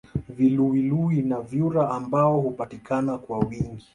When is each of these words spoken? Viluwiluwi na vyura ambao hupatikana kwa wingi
Viluwiluwi 0.29 1.21
na 1.21 1.41
vyura 1.41 1.89
ambao 1.89 2.39
hupatikana 2.41 3.17
kwa 3.17 3.39
wingi 3.39 3.85